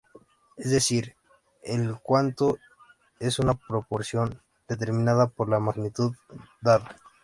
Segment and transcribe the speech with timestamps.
[0.57, 1.15] Es decir,
[1.61, 2.57] el cuanto
[3.19, 6.15] es una proporción determinada por la magnitud
[6.59, 6.95] dada.